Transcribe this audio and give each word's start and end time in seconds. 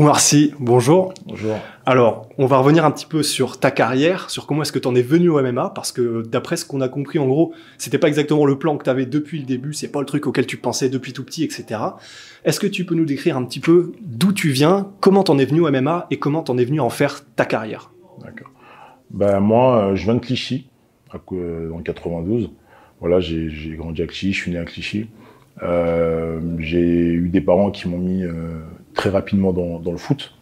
Oumar 0.00 0.18
Sy, 0.18 0.54
bonjour. 0.58 1.12
Bonjour. 1.26 1.58
Alors, 1.84 2.26
on 2.38 2.46
va 2.46 2.56
revenir 2.56 2.86
un 2.86 2.90
petit 2.90 3.04
peu 3.04 3.22
sur 3.22 3.60
ta 3.60 3.70
carrière, 3.70 4.30
sur 4.30 4.46
comment 4.46 4.62
est-ce 4.62 4.72
que 4.72 4.78
tu 4.78 4.88
en 4.88 4.94
es 4.94 5.02
venu 5.02 5.28
au 5.28 5.42
MMA, 5.42 5.72
parce 5.74 5.92
que 5.92 6.22
d'après 6.26 6.56
ce 6.56 6.64
qu'on 6.64 6.80
a 6.80 6.88
compris, 6.88 7.18
en 7.18 7.26
gros, 7.26 7.52
c'était 7.76 7.98
pas 7.98 8.08
exactement 8.08 8.46
le 8.46 8.58
plan 8.58 8.78
que 8.78 8.84
tu 8.84 8.88
avais 8.88 9.04
depuis 9.04 9.40
le 9.40 9.44
début, 9.44 9.74
c'est 9.74 9.92
pas 9.92 10.00
le 10.00 10.06
truc 10.06 10.26
auquel 10.26 10.46
tu 10.46 10.56
pensais 10.56 10.88
depuis 10.88 11.12
tout 11.12 11.22
petit, 11.22 11.44
etc. 11.44 11.78
Est-ce 12.46 12.58
que 12.58 12.66
tu 12.66 12.86
peux 12.86 12.94
nous 12.94 13.04
décrire 13.04 13.36
un 13.36 13.44
petit 13.44 13.60
peu 13.60 13.92
d'où 14.00 14.32
tu 14.32 14.48
viens, 14.48 14.90
comment 15.00 15.22
t'en 15.22 15.36
es 15.36 15.44
venu 15.44 15.60
au 15.60 15.70
MMA 15.70 16.06
et 16.10 16.18
comment 16.18 16.42
t'en 16.42 16.56
es 16.56 16.64
venu 16.64 16.80
en 16.80 16.88
faire 16.88 17.20
ta 17.36 17.44
carrière? 17.44 17.90
D'accord. 18.24 18.50
Ben, 19.10 19.38
moi, 19.40 19.84
euh, 19.84 19.96
je 19.96 20.04
viens 20.04 20.14
de 20.14 20.20
Clichy, 20.20 20.70
euh, 21.32 21.68
le 21.76 21.82
92. 21.82 22.48
Voilà, 23.00 23.20
j'ai 23.20 23.50
j'ai 23.50 23.76
grandi 23.76 24.00
à 24.00 24.06
Clichy, 24.06 24.32
je 24.32 24.40
suis 24.40 24.50
né 24.50 24.56
à 24.56 24.64
Clichy. 24.64 25.08
Euh, 25.62 26.40
j'ai 26.58 26.80
eu 26.80 27.28
des 27.28 27.42
parents 27.42 27.70
qui 27.70 27.86
m'ont 27.86 27.98
mis 27.98 28.22
euh, 28.22 28.60
très 28.94 29.10
rapidement 29.10 29.52
dans, 29.52 29.92
le 29.92 29.98
foot. 29.98 30.34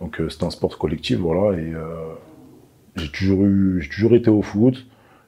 Donc 0.00 0.20
euh, 0.20 0.28
c'était 0.28 0.44
un 0.44 0.50
sport 0.50 0.78
collectif, 0.78 1.18
voilà. 1.18 1.58
Et 1.58 1.72
euh, 1.74 1.94
j'ai 2.96 3.10
toujours 3.10 3.44
eu, 3.44 3.80
j'ai 3.82 3.88
toujours 3.88 4.14
été 4.14 4.30
au 4.30 4.42
foot, 4.42 4.86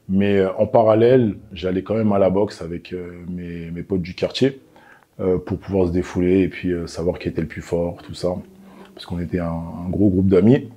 mais 0.08 0.38
euh, 0.38 0.52
en 0.58 0.66
parallèle, 0.66 1.36
j'allais 1.52 1.82
quand 1.82 1.94
même 1.94 2.12
à 2.12 2.18
la 2.18 2.30
boxe 2.30 2.62
avec 2.62 2.94
mes, 3.28 3.70
potes 3.82 4.02
du 4.02 4.14
quartier 4.14 4.60
pour 5.46 5.58
pouvoir 5.58 5.86
se 5.86 5.92
défouler 5.92 6.40
et 6.40 6.48
puis 6.48 6.72
savoir 6.86 7.18
qui 7.20 7.28
était 7.28 7.42
le 7.42 7.46
plus 7.46 7.62
fort, 7.62 8.02
tout 8.02 8.14
ça, 8.14 8.34
parce 8.94 9.06
qu'on 9.06 9.20
était 9.20 9.38
un, 9.38 9.88
gros 9.88 10.08
groupe 10.08 10.26
d'amis. 10.26 10.68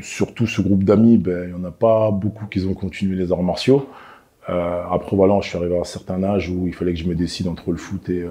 Surtout 0.00 0.46
ce 0.48 0.60
groupe 0.60 0.82
d'amis, 0.82 1.18
ben, 1.18 1.44
il 1.44 1.54
n'y 1.54 1.60
en 1.60 1.64
a 1.64 1.70
pas 1.70 2.10
beaucoup 2.10 2.46
qui 2.46 2.64
ont 2.64 2.74
continué 2.74 3.14
les 3.14 3.30
arts 3.30 3.44
martiaux. 3.44 3.86
Après, 4.48 5.14
voilà, 5.14 5.38
je 5.40 5.50
suis 5.50 5.58
arrivé 5.58 5.76
à 5.76 5.82
un 5.82 5.84
certain 5.84 6.24
âge 6.24 6.48
où 6.48 6.66
il 6.66 6.74
fallait 6.74 6.94
que 6.94 6.98
je 6.98 7.06
me 7.06 7.14
décide 7.14 7.46
entre 7.46 7.70
le 7.70 7.76
foot 7.76 8.08
et, 8.08 8.24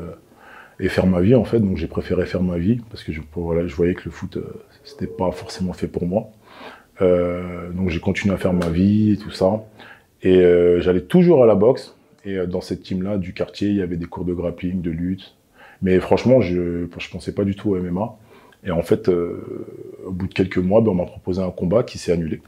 et 0.82 0.90
faire 0.90 1.06
ma 1.06 1.22
vie, 1.22 1.36
en 1.36 1.46
fait. 1.46 1.60
Donc, 1.60 1.78
j'ai 1.78 1.88
préféré 1.88 2.26
faire 2.26 2.42
ma 2.42 2.58
vie 2.58 2.82
parce 2.90 3.04
que 3.04 3.14
je, 3.14 3.22
voilà, 3.36 3.66
je 3.68 3.76
voyais 3.76 3.94
que 3.94 4.02
le 4.06 4.12
foot, 4.12 4.36
euh, 4.38 4.44
c'était 4.84 5.08
pas 5.08 5.32
forcément 5.32 5.74
fait 5.74 5.88
pour 5.88 6.06
moi. 6.06 6.30
Euh, 7.02 7.70
donc, 7.72 7.90
j'ai 7.90 8.00
continué 8.00 8.34
à 8.34 8.38
faire 8.38 8.54
ma 8.54 8.68
vie 8.68 9.12
et 9.12 9.18
tout 9.18 9.32
ça. 9.32 9.64
Et 10.24 10.38
euh, 10.38 10.82
j'allais 10.82 11.02
toujours 11.02 11.44
à 11.44 11.46
la 11.46 11.56
boxe. 11.56 11.96
Et 12.26 12.36
dans 12.46 12.62
cette 12.62 12.84
team-là 12.84 13.18
du 13.18 13.34
quartier, 13.34 13.70
il 13.70 13.76
y 13.76 13.82
avait 13.82 13.96
des 13.96 14.06
cours 14.06 14.26
de 14.26 14.34
grappling, 14.34 14.82
de 14.82 14.92
lutte. 14.92 15.36
Mais 15.82 16.00
franchement, 16.00 16.42
je 16.42 16.86
je 17.00 17.10
pensais 17.10 17.34
pas 17.34 17.44
du 17.44 17.56
tout 17.56 17.72
au 17.72 17.76
MMA. 17.80 18.16
Et 18.64 18.70
en 18.70 18.84
fait, 18.84 19.10
au 19.10 20.12
bout 20.12 20.28
de 20.28 20.34
quelques 20.34 20.60
mois, 20.60 20.82
ben, 20.82 20.92
on 20.92 20.96
m'a 20.96 21.06
proposé 21.06 21.42
un 21.42 21.50
combat 21.50 21.82
qui 21.82 21.98
s'est 21.98 22.12
annulé. 22.12 22.42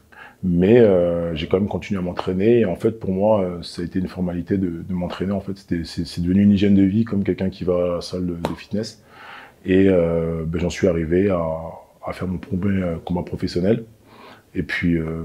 Mais 0.45 0.79
euh, 0.79 1.33
j'ai 1.35 1.47
quand 1.47 1.57
même 1.57 1.69
continué 1.69 1.99
à 1.99 2.03
m'entraîner. 2.03 2.59
Et 2.59 2.65
en 2.65 2.75
fait, 2.75 2.99
pour 2.99 3.11
moi, 3.11 3.41
euh, 3.41 3.61
ça 3.61 3.81
a 3.81 3.85
été 3.85 3.99
une 3.99 4.09
formalité 4.09 4.57
de, 4.57 4.83
de 4.87 4.93
m'entraîner. 4.93 5.31
En 5.31 5.39
fait, 5.39 5.53
c'est 5.85 6.21
devenu 6.21 6.43
une 6.43 6.51
hygiène 6.51 6.75
de 6.75 6.83
vie, 6.83 7.05
comme 7.05 7.23
quelqu'un 7.23 7.49
qui 7.49 7.63
va 7.63 7.75
à 7.75 7.95
la 7.95 8.01
salle 8.01 8.25
de, 8.25 8.33
de 8.33 8.55
fitness. 8.57 9.01
Et 9.65 9.87
euh, 9.87 10.43
ben, 10.45 10.59
j'en 10.59 10.69
suis 10.69 10.87
arrivé 10.87 11.29
à, 11.29 11.41
à 12.05 12.11
faire 12.11 12.27
mon 12.27 12.39
premier 12.39 12.83
euh, 12.83 12.95
combat 13.05 13.23
professionnel. 13.23 13.85
Et 14.53 14.63
puis, 14.63 14.97
euh, 14.97 15.23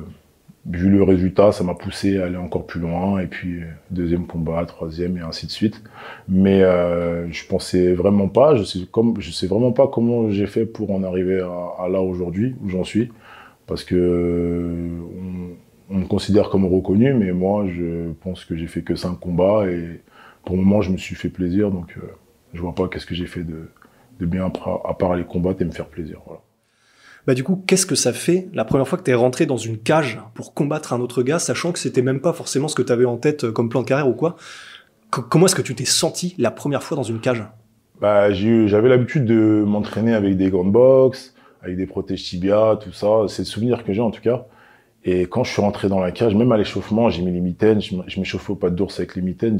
vu 0.66 0.88
le 0.88 1.02
résultat, 1.02 1.50
ça 1.50 1.64
m'a 1.64 1.74
poussé 1.74 2.18
à 2.20 2.26
aller 2.26 2.36
encore 2.36 2.66
plus 2.66 2.80
loin. 2.80 3.18
Et 3.18 3.26
puis, 3.26 3.62
euh, 3.62 3.66
deuxième 3.90 4.26
combat, 4.26 4.64
troisième, 4.66 5.16
et 5.16 5.20
ainsi 5.20 5.46
de 5.46 5.50
suite. 5.50 5.82
Mais 6.28 6.62
euh, 6.62 7.28
je 7.32 7.44
pensais 7.46 7.92
vraiment 7.92 8.28
pas. 8.28 8.54
Je 8.54 8.62
sais, 8.62 8.78
comme, 8.92 9.20
je 9.20 9.32
sais 9.32 9.48
vraiment 9.48 9.72
pas 9.72 9.88
comment 9.88 10.30
j'ai 10.30 10.46
fait 10.46 10.64
pour 10.64 10.92
en 10.92 11.02
arriver 11.02 11.40
à, 11.40 11.82
à 11.84 11.88
là 11.88 12.00
aujourd'hui, 12.00 12.54
où 12.62 12.68
j'en 12.68 12.84
suis. 12.84 13.10
Parce 13.68 13.84
que 13.84 13.94
euh, 13.94 14.98
on, 15.90 15.94
on 15.94 15.98
me 16.00 16.06
considère 16.06 16.48
comme 16.48 16.64
reconnu, 16.64 17.14
mais 17.14 17.32
moi, 17.32 17.66
je 17.68 18.10
pense 18.22 18.44
que 18.44 18.56
j'ai 18.56 18.66
fait 18.66 18.82
que 18.82 18.96
cinq 18.96 19.20
combats. 19.20 19.66
Et 19.70 20.00
pour 20.44 20.56
le 20.56 20.62
moment, 20.62 20.82
je 20.82 20.90
me 20.90 20.96
suis 20.96 21.14
fait 21.14 21.28
plaisir. 21.28 21.70
Donc, 21.70 21.94
euh, 21.96 22.06
je 22.54 22.60
vois 22.60 22.74
pas 22.74 22.88
qu'est-ce 22.88 23.06
que 23.06 23.14
j'ai 23.14 23.26
fait 23.26 23.44
de, 23.44 23.68
de 24.18 24.26
bien 24.26 24.46
à 24.46 24.50
part- 24.50 24.80
à 24.84 24.96
part 24.98 25.12
aller 25.12 25.24
combattre 25.24 25.62
et 25.62 25.66
me 25.66 25.70
faire 25.70 25.86
plaisir. 25.86 26.18
Voilà. 26.26 26.40
Bah 27.26 27.34
du 27.34 27.44
coup, 27.44 27.62
qu'est-ce 27.66 27.84
que 27.84 27.94
ça 27.94 28.14
fait 28.14 28.48
la 28.54 28.64
première 28.64 28.88
fois 28.88 28.96
que 28.96 29.02
t'es 29.02 29.12
rentré 29.12 29.44
dans 29.44 29.58
une 29.58 29.76
cage 29.76 30.18
pour 30.34 30.54
combattre 30.54 30.94
un 30.94 31.00
autre 31.00 31.22
gars, 31.22 31.38
sachant 31.38 31.72
que 31.72 31.78
c'était 31.78 32.00
même 32.00 32.20
pas 32.20 32.32
forcément 32.32 32.68
ce 32.68 32.74
que 32.74 32.80
t'avais 32.80 33.04
en 33.04 33.18
tête 33.18 33.44
euh, 33.44 33.52
comme 33.52 33.68
plan 33.68 33.82
de 33.82 33.86
carrière 33.86 34.08
ou 34.08 34.14
quoi? 34.14 34.36
Co- 35.10 35.20
Comment 35.20 35.44
est-ce 35.44 35.54
que 35.54 35.60
tu 35.60 35.74
t'es 35.74 35.84
senti 35.84 36.34
la 36.38 36.50
première 36.50 36.82
fois 36.82 36.96
dans 36.96 37.02
une 37.02 37.20
cage? 37.20 37.44
Bah, 38.00 38.32
j'avais 38.32 38.88
l'habitude 38.88 39.26
de 39.26 39.62
m'entraîner 39.66 40.14
avec 40.14 40.38
des 40.38 40.48
gants 40.50 40.64
de 40.64 40.70
boxe, 40.70 41.34
avec 41.62 41.76
des 41.76 41.86
protèges 41.86 42.22
tibia, 42.24 42.78
tout 42.82 42.92
ça. 42.92 43.26
C'est 43.28 43.42
le 43.42 43.46
souvenir 43.46 43.84
que 43.84 43.92
j'ai 43.92 44.00
en 44.00 44.10
tout 44.10 44.22
cas. 44.22 44.46
Et 45.04 45.22
quand 45.22 45.44
je 45.44 45.52
suis 45.52 45.62
rentré 45.62 45.88
dans 45.88 46.00
la 46.00 46.10
cage, 46.10 46.34
même 46.34 46.52
à 46.52 46.56
l'échauffement, 46.56 47.08
j'ai 47.08 47.22
mis 47.22 47.32
les 47.32 47.40
mitaines, 47.40 47.80
je 47.80 48.18
m'échauffais 48.18 48.50
au 48.52 48.56
pas 48.56 48.70
d'ours 48.70 48.98
avec 48.98 49.14
les 49.16 49.22
mitaines. 49.22 49.58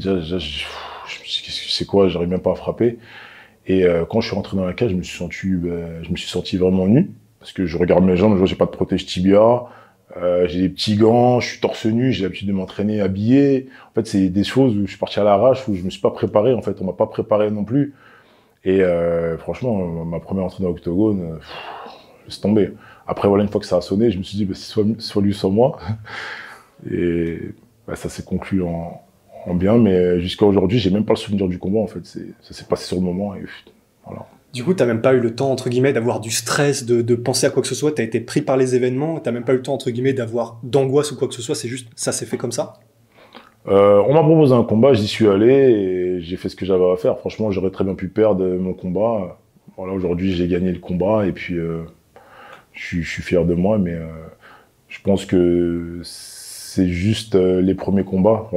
C'est 1.07 1.85
quoi, 1.85 2.07
j'arrive 2.07 2.29
même 2.29 2.41
pas 2.41 2.51
à 2.51 2.55
frapper. 2.55 2.99
Et 3.65 3.85
euh, 3.85 4.05
quand 4.05 4.21
je 4.21 4.27
suis 4.27 4.35
rentré 4.35 4.57
dans 4.57 4.65
la 4.65 4.73
cage, 4.73 4.91
je 4.91 4.95
me 4.95 5.03
suis 5.03 5.17
senti, 5.17 5.47
ben, 5.47 6.03
je 6.03 6.09
me 6.11 6.17
suis 6.17 6.29
senti 6.29 6.57
vraiment 6.57 6.87
nu. 6.87 7.11
Parce 7.39 7.53
que 7.53 7.65
je 7.65 7.77
regarde 7.77 8.03
mes 8.03 8.17
jambes, 8.17 8.33
je 8.33 8.37
vois 8.37 8.47
j'ai 8.47 8.55
pas 8.55 8.65
de 8.65 8.71
protège 8.71 9.05
tibia, 9.05 9.63
euh, 10.17 10.47
j'ai 10.47 10.61
des 10.61 10.69
petits 10.69 10.97
gants, 10.97 11.39
je 11.39 11.51
suis 11.51 11.59
torse 11.61 11.85
nu, 11.85 12.11
j'ai 12.11 12.23
l'habitude 12.23 12.47
de 12.47 12.53
m'entraîner 12.53 12.99
habillé. 12.99 13.69
En 13.91 13.93
fait, 13.93 14.07
c'est 14.07 14.29
des 14.29 14.43
choses 14.43 14.75
où 14.75 14.81
je 14.85 14.89
suis 14.89 14.97
parti 14.97 15.19
à 15.19 15.23
l'arrache, 15.23 15.67
où 15.67 15.75
je 15.75 15.83
me 15.83 15.89
suis 15.89 16.01
pas 16.01 16.11
préparé. 16.11 16.53
En 16.53 16.61
fait, 16.61 16.81
on 16.81 16.85
m'a 16.85 16.93
pas 16.93 17.07
préparé 17.07 17.49
non 17.49 17.63
plus. 17.63 17.93
Et 18.65 18.81
euh, 18.81 19.37
franchement, 19.37 19.79
euh, 19.79 20.03
ma 20.03 20.19
première 20.19 20.45
entrée 20.45 20.63
dans 20.63 20.69
l'octogone, 20.69 21.21
euh, 21.21 21.39
laisse 22.29 22.41
tomber. 22.41 22.71
Après, 23.07 23.27
voilà, 23.27 23.43
une 23.43 23.49
fois 23.49 23.59
que 23.59 23.67
ça 23.67 23.77
a 23.77 23.81
sonné, 23.81 24.11
je 24.11 24.17
me 24.17 24.23
suis 24.23 24.37
dit, 24.37 24.45
bah, 24.45 24.55
soit, 24.55 24.85
soit 24.99 25.21
lui, 25.21 25.33
soit 25.33 25.49
moi. 25.49 25.79
Et 26.91 27.39
bah, 27.87 27.95
ça 27.95 28.07
s'est 28.07 28.23
conclu 28.23 28.61
en, 28.61 29.01
en 29.45 29.53
bien, 29.55 29.77
mais 29.77 30.19
jusqu'à 30.21 30.45
aujourd'hui, 30.45 30.79
j'ai 30.79 30.91
même 30.91 31.05
pas 31.05 31.13
le 31.13 31.17
souvenir 31.17 31.47
du 31.47 31.59
combat, 31.59 31.79
en 31.79 31.87
fait. 31.87 32.05
Ça 32.05 32.53
s'est 32.53 32.65
passé 32.65 32.85
sur 32.85 32.97
le 32.97 33.03
moment, 33.03 33.35
et 33.35 33.43
voilà. 34.05 34.25
Du 34.53 34.63
coup, 34.63 34.73
t'as 34.73 34.85
même 34.85 35.01
pas 35.01 35.13
eu 35.13 35.19
le 35.19 35.35
temps, 35.35 35.51
entre 35.51 35.69
guillemets, 35.69 35.93
d'avoir 35.93 36.19
du 36.19 36.31
stress, 36.31 36.85
de, 36.85 37.01
de 37.01 37.15
penser 37.15 37.45
à 37.45 37.49
quoi 37.51 37.61
que 37.61 37.67
ce 37.67 37.75
soit, 37.75 37.91
t'as 37.91 38.03
été 38.03 38.19
pris 38.19 38.41
par 38.41 38.57
les 38.57 38.75
événements, 38.75 39.19
t'as 39.19 39.31
même 39.31 39.43
pas 39.43 39.53
eu 39.53 39.57
le 39.57 39.61
temps, 39.61 39.73
entre 39.73 39.91
guillemets, 39.91 40.13
d'avoir 40.13 40.59
d'angoisse 40.63 41.11
ou 41.11 41.17
quoi 41.17 41.27
que 41.27 41.35
ce 41.35 41.41
soit, 41.41 41.53
c'est 41.53 41.67
juste, 41.67 41.87
ça 41.95 42.11
s'est 42.11 42.25
fait 42.25 42.37
comme 42.37 42.51
ça? 42.51 42.79
Euh, 43.67 44.01
on 44.07 44.13
m'a 44.13 44.23
proposé 44.23 44.55
un 44.55 44.63
combat, 44.63 44.93
j'y 44.93 45.07
suis 45.07 45.27
allé, 45.27 45.53
et 45.53 46.21
j'ai 46.21 46.37
fait 46.37 46.49
ce 46.49 46.55
que 46.55 46.65
j'avais 46.65 46.89
à 46.91 46.95
faire. 46.95 47.19
Franchement, 47.19 47.51
j'aurais 47.51 47.69
très 47.69 47.83
bien 47.83 47.93
pu 47.93 48.07
perdre 48.07 48.43
mon 48.43 48.73
combat. 48.73 49.37
Voilà, 49.77 49.93
aujourd'hui, 49.93 50.33
j'ai 50.33 50.47
gagné 50.47 50.71
le 50.71 50.79
combat, 50.79 51.27
et 51.27 51.31
puis 51.31 51.55
euh, 51.55 51.83
je, 52.79 53.01
suis- 53.01 53.21
fier 53.21 53.45
de 53.45 53.53
moi, 53.53 53.77
mais 53.77 53.93
euh, 53.93 54.05
je 54.87 54.99
pense 55.01 55.25
que 55.25 55.99
c'est 56.03 56.87
juste 56.89 57.35
euh, 57.35 57.61
les 57.61 57.75
premiers 57.75 58.03
combats. 58.03 58.49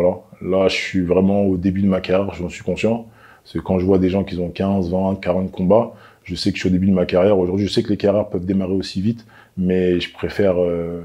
Là, 0.43 0.69
je 0.69 0.75
suis 0.77 1.01
vraiment 1.03 1.43
au 1.45 1.57
début 1.57 1.83
de 1.83 1.87
ma 1.89 2.01
carrière, 2.01 2.35
j'en 2.35 2.49
suis 2.49 2.63
conscient. 2.65 3.07
Parce 3.43 3.55
que 3.55 3.59
quand 3.59 3.79
je 3.79 3.85
vois 3.87 3.99
des 3.99 4.09
gens 4.11 4.25
qui 4.25 4.37
ont 4.39 4.51
15, 4.51 4.91
20, 4.91 5.21
40 5.21 5.51
combats, 5.51 5.95
je 6.25 6.35
sais 6.37 6.51
que 6.53 6.57
je 6.57 6.61
suis 6.63 6.69
au 6.69 6.73
début 6.73 6.87
de 6.87 6.93
ma 6.93 7.07
carrière. 7.07 7.39
Aujourd'hui, 7.39 7.67
je 7.67 7.73
sais 7.73 7.83
que 7.83 7.89
les 7.89 7.97
carrières 7.97 8.29
peuvent 8.29 8.45
démarrer 8.47 8.73
aussi 8.75 9.01
vite, 9.03 9.27
mais 9.57 9.99
je 10.01 10.13
préfère. 10.13 10.55
euh, 10.63 11.01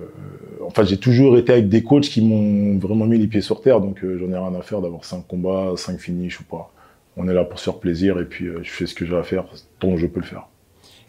en 0.66 0.70
fait, 0.70 0.86
j'ai 0.86 0.98
toujours 0.98 1.38
été 1.38 1.54
avec 1.54 1.70
des 1.70 1.84
coachs 1.84 2.04
qui 2.10 2.22
m'ont 2.22 2.78
vraiment 2.78 3.06
mis 3.06 3.18
les 3.18 3.28
pieds 3.28 3.42
sur 3.42 3.62
terre, 3.62 3.80
donc 3.82 4.00
j'en 4.04 4.30
ai 4.32 4.38
rien 4.38 4.54
à 4.56 4.62
faire 4.62 4.82
d'avoir 4.82 5.06
5 5.06 5.26
combats, 5.28 5.74
5 5.78 6.00
finishes 6.00 6.40
ou 6.42 6.44
pas. 6.44 6.72
On 7.16 7.28
est 7.28 7.34
là 7.34 7.44
pour 7.44 7.58
se 7.60 7.64
faire 7.66 7.80
plaisir 7.80 8.20
et 8.20 8.26
puis 8.26 8.48
je 8.62 8.70
fais 8.70 8.86
ce 8.86 8.94
que 8.94 9.06
j'ai 9.06 9.16
à 9.16 9.24
faire 9.24 9.46
tant 9.80 9.92
que 9.92 9.98
je 9.98 10.08
peux 10.08 10.20
le 10.20 10.26
faire. 10.26 10.48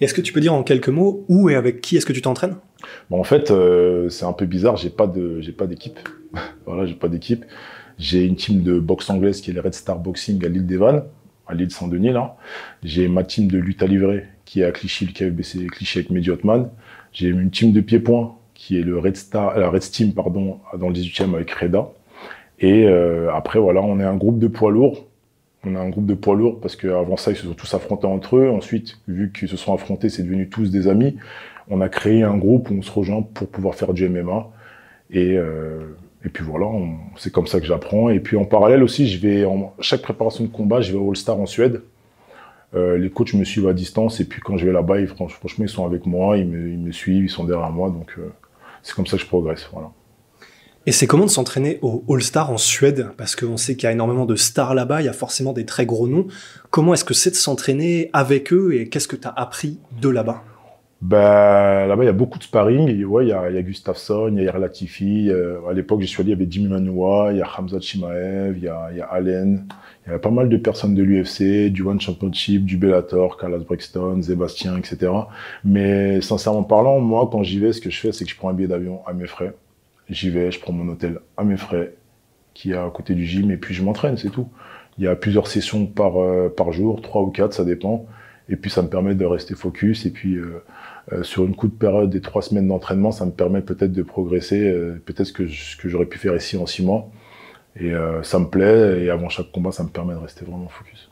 Est-ce 0.01 0.15
que 0.15 0.21
tu 0.21 0.33
peux 0.33 0.41
dire 0.41 0.55
en 0.55 0.63
quelques 0.63 0.89
mots 0.89 1.25
où 1.29 1.51
et 1.51 1.57
avec 1.57 1.81
qui 1.81 1.97
est-ce 1.97 2.07
que 2.07 2.13
tu 2.13 2.23
t'entraînes? 2.23 2.57
En 3.11 3.25
fait, 3.25 3.51
euh, 3.51 4.09
c'est 4.09 4.25
un 4.25 4.33
peu 4.33 4.47
bizarre. 4.47 4.77
J'ai 4.77 4.91
pas 4.91 5.09
pas 5.57 5.67
d'équipe. 5.67 5.99
voilà, 6.67 6.87
j'ai 6.87 6.95
pas 6.95 7.09
d'équipe. 7.09 7.45
J'ai 7.99 8.25
une 8.25 8.37
team 8.37 8.63
de 8.63 8.79
boxe 8.79 9.11
anglaise 9.11 9.41
qui 9.41 9.51
est 9.51 9.55
le 9.55 9.61
Red 9.61 9.75
Star 9.75 9.99
Boxing 9.99 10.45
à 10.45 10.49
l'île 10.49 10.67
d'Evan, 10.67 11.03
à 11.49 11.55
l'île 11.55 11.71
Saint-Denis. 11.71 12.13
J'ai 12.85 13.09
ma 13.09 13.25
team 13.25 13.49
de 13.49 13.59
lutte 13.59 13.83
à 13.83 13.87
livrer 13.87 14.25
qui 14.45 14.61
est 14.61 14.65
à 14.65 14.71
Clichy, 14.71 15.07
le 15.07 15.13
KFBC 15.13 15.67
Clichy 15.67 15.99
avec 15.99 16.11
Mehdi 16.11 16.31
Hotman. 16.31 16.71
J'ai 17.13 17.29
une 17.29 17.51
team 17.51 17.73
de 17.73 17.81
pieds-points 17.81 18.37
qui 18.55 18.79
est 18.79 18.83
le 18.83 18.99
Red 18.99 19.17
Star, 19.17 19.59
la 19.59 19.69
Red 19.69 19.83
Steam 19.83 20.13
pardon, 20.13 20.61
dans 20.79 20.89
le 20.89 20.95
18e 20.95 21.35
avec 21.35 21.51
Reda. 21.51 21.89
Et 22.61 22.87
euh, 22.87 23.33
après 23.35 23.59
voilà, 23.59 23.83
on 23.83 23.99
est 23.99 24.05
un 24.05 24.17
groupe 24.17 24.39
de 24.39 24.47
poids 24.47 24.71
lourds. 24.71 25.08
On 25.69 25.75
a 25.75 25.81
un 25.81 25.89
groupe 25.89 26.07
de 26.07 26.15
poids 26.15 26.35
lourds 26.35 26.61
parce 26.61 26.77
qu'avant 26.77 27.17
ça, 27.17 27.31
ils 27.31 27.37
se 27.37 27.47
sont 27.47 27.55
tous 27.55 27.73
affrontés 27.75 28.07
entre 28.07 28.37
eux. 28.37 28.51
Ensuite, 28.51 28.99
vu 29.07 29.33
qu'ils 29.33 29.49
se 29.49 29.57
sont 29.57 29.75
affrontés, 29.75 30.09
c'est 30.09 30.23
devenu 30.23 30.49
tous 30.49 30.71
des 30.71 30.89
amis. 30.89 31.17
On 31.69 31.81
a 31.81 31.89
créé 31.89 32.23
un 32.23 32.37
groupe 32.37 32.71
où 32.71 32.75
on 32.75 32.83
se 32.83 32.91
rejoint 32.91 33.23
pour 33.23 33.49
pouvoir 33.49 33.75
faire 33.75 33.93
du 33.93 34.09
MMA. 34.09 34.49
Et, 35.11 35.37
euh, 35.37 35.97
et 36.25 36.29
puis 36.29 36.45
voilà, 36.45 36.67
c'est 37.17 37.33
comme 37.33 37.47
ça 37.47 37.61
que 37.61 37.67
j'apprends. 37.67 38.11
Et 38.11 38.21
puis 38.21 38.37
en 38.37 38.45
parallèle 38.45 38.83
aussi, 38.83 39.09
je 39.09 39.19
vais 39.21 39.45
en 39.45 39.75
chaque 39.81 40.03
préparation 40.03 40.45
de 40.45 40.49
combat, 40.49 40.81
je 40.81 40.93
vais 40.93 40.99
au 40.99 41.11
All-Star 41.11 41.39
en 41.39 41.47
Suède. 41.47 41.83
Euh, 42.75 42.99
les 42.99 43.09
coachs 43.09 43.33
me 43.33 43.45
suivent 43.45 43.69
à 43.69 43.73
distance 43.73 44.21
et 44.21 44.27
puis 44.27 44.43
quand 44.43 44.59
je 44.59 44.67
vais 44.67 44.73
là-bas, 44.73 45.07
franchement, 45.07 45.65
ils 45.65 45.69
sont 45.71 45.87
avec 45.87 46.05
moi, 46.05 46.37
ils 46.37 46.47
me, 46.47 46.69
ils 46.69 46.79
me 46.79 46.93
suivent, 46.93 47.25
ils 47.25 47.31
sont 47.31 47.45
derrière 47.45 47.71
moi. 47.71 47.89
Donc 47.89 48.15
euh, 48.19 48.31
c'est 48.83 48.95
comme 48.95 49.07
ça 49.07 49.17
que 49.17 49.23
je 49.23 49.29
progresse. 49.29 49.69
Voilà. 49.73 49.91
Et 50.89 50.91
c'est 50.91 51.07
comment 51.07 51.27
de 51.27 51.31
s'entraîner 51.31 51.79
au 51.83 52.03
All-Star 52.09 52.51
en 52.51 52.57
Suède? 52.57 53.09
Parce 53.19 53.37
qu'on 53.37 53.59
sait 53.59 53.77
qu'il 53.77 53.85
y 53.85 53.87
a 53.89 53.93
énormément 53.93 54.25
de 54.25 54.37
stars 54.37 54.75
là-bas, 54.75 55.03
il 55.03 55.05
y 55.05 55.09
a 55.11 55.13
forcément 55.13 55.53
des 55.53 55.67
très 55.67 55.85
gros 55.85 56.09
noms. 56.09 56.29
Comment 56.71 56.95
est-ce 56.95 57.05
que 57.05 57.13
c'est 57.13 57.29
de 57.29 57.35
s'entraîner 57.35 58.09
avec 58.15 58.55
eux 58.55 58.73
et 58.73 58.89
qu'est-ce 58.89 59.07
que 59.07 59.15
tu 59.15 59.29
as 59.29 59.35
appris 59.37 59.81
de 60.01 60.09
là-bas? 60.09 60.43
Ben, 61.03 61.87
là-bas, 61.87 62.05
il 62.05 62.07
y 62.07 62.09
a 62.09 62.15
beaucoup 62.15 62.39
de 62.39 62.45
sparring. 62.45 62.89
Il 62.89 63.01
y 63.01 63.33
a, 63.35 63.51
y 63.51 63.63
Gustafsson, 63.65 64.33
il 64.35 64.45
y 64.45 64.49
a 64.49 64.59
Latifi. 64.59 65.29
Euh, 65.29 65.59
à 65.69 65.75
l'époque, 65.75 66.01
j'y 66.01 66.07
suis 66.07 66.23
allé, 66.23 66.31
il 66.31 66.39
y 66.39 66.41
avait 66.41 66.51
Jimmy 66.51 66.69
Manoua, 66.69 67.33
il 67.33 67.37
y 67.37 67.43
a 67.43 67.49
Hamza 67.59 67.81
Chimaev, 67.81 68.57
il 68.57 68.65
y 68.65 68.69
a, 68.69 69.09
Allen. 69.11 69.67
Il 70.07 70.13
y 70.13 70.15
a 70.15 70.19
pas 70.19 70.31
mal 70.31 70.49
de 70.49 70.57
personnes 70.57 70.95
de 70.95 71.03
l'UFC, 71.03 71.71
du 71.71 71.83
One 71.83 72.01
Championship, 72.01 72.65
du 72.65 72.79
Bellator, 72.79 73.37
Carlos 73.37 73.59
Brixton, 73.59 74.23
Sébastien, 74.23 74.79
etc. 74.79 75.13
Mais 75.67 76.23
sincèrement 76.23 76.63
parlant, 76.63 76.99
moi, 76.99 77.29
quand 77.31 77.43
j'y 77.43 77.59
vais, 77.59 77.75
ce 77.75 77.83
que 77.83 77.91
je 77.91 78.01
fais, 78.01 78.13
c'est 78.13 78.25
que 78.25 78.31
je 78.31 78.37
prends 78.39 78.49
un 78.49 78.55
billet 78.55 78.69
d'avion 78.69 79.01
à 79.07 79.13
mes 79.13 79.27
frais. 79.27 79.53
J'y 80.11 80.31
vais, 80.31 80.51
je 80.51 80.61
prends 80.61 80.73
mon 80.73 80.91
hôtel 80.91 81.21
à 81.37 81.45
mes 81.45 81.57
frais, 81.57 81.95
qui 82.55 82.73
est 82.73 82.77
à 82.77 82.91
côté 82.93 83.15
du 83.15 83.27
gym, 83.27 83.51
et 83.51 83.57
puis 83.57 83.75
je 83.75 83.83
m'entraîne, 83.83 84.17
c'est 84.17 84.31
tout. 84.31 84.49
Il 84.99 85.05
y 85.05 85.07
a 85.07 85.15
plusieurs 85.15 85.47
sessions 85.47 85.87
par, 85.87 86.21
euh, 86.21 86.49
par 86.49 86.73
jour, 86.73 87.01
trois 87.03 87.23
ou 87.23 87.31
quatre, 87.31 87.53
ça 87.53 87.65
dépend. 87.65 88.07
Et 88.49 88.57
puis 88.57 88.71
ça 88.71 88.83
me 88.83 88.89
permet 88.89 89.15
de 89.15 89.25
rester 89.25 89.55
focus. 89.55 90.07
Et 90.07 90.11
puis 90.11 90.37
euh, 90.37 90.63
euh, 91.13 91.23
sur 91.23 91.45
une 91.45 91.55
courte 91.55 91.75
période 91.75 92.11
des 92.11 92.21
trois 92.21 92.43
semaines 92.43 92.67
d'entraînement, 92.67 93.13
ça 93.13 93.25
me 93.25 93.31
permet 93.31 93.61
peut-être 93.61 93.93
de 93.93 94.03
progresser, 94.03 94.73
peut-être 95.05 95.33
que, 95.33 95.47
ce 95.47 95.77
que 95.77 95.89
j'aurais 95.89 96.07
pu 96.07 96.19
faire 96.19 96.35
ici 96.35 96.57
en 96.57 96.67
six 96.67 96.83
mois. 96.83 97.11
Et 97.81 97.93
ça 98.23 98.41
me 98.41 98.47
plaît. 98.47 99.05
Et 99.05 99.11
avant 99.11 99.29
chaque 99.29 99.53
combat, 99.53 99.71
ça 99.71 99.85
me 99.85 99.89
permet 99.89 100.15
de 100.15 100.19
rester 100.19 100.45
vraiment 100.45 100.69
focus. 100.69 101.11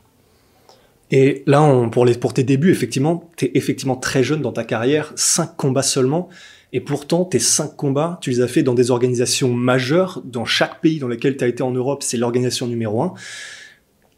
Et 1.11 1.43
là, 1.45 1.87
pour, 1.89 2.05
les, 2.05 2.15
pour 2.15 2.33
tes 2.33 2.43
débuts, 2.43 2.71
effectivement, 2.71 3.29
tu 3.37 3.45
es 3.45 3.51
effectivement 3.53 3.95
très 3.95 4.23
jeune 4.23 4.41
dans 4.41 4.51
ta 4.51 4.65
carrière, 4.65 5.13
cinq 5.15 5.55
combats 5.55 5.83
seulement. 5.83 6.27
Et 6.73 6.81
pourtant, 6.81 7.23
tes 7.23 7.39
cinq 7.39 7.75
combats, 7.75 8.19
tu 8.21 8.29
les 8.29 8.41
as 8.41 8.47
fait 8.47 8.63
dans 8.63 8.73
des 8.73 8.91
organisations 8.91 9.53
majeures. 9.53 10.21
Dans 10.25 10.45
chaque 10.45 10.81
pays 10.81 10.99
dans 10.99 11.07
lequel 11.07 11.37
tu 11.37 11.43
as 11.43 11.47
été 11.47 11.63
en 11.63 11.71
Europe, 11.71 12.03
c'est 12.03 12.17
l'organisation 12.17 12.67
numéro 12.67 13.01
un. 13.01 13.13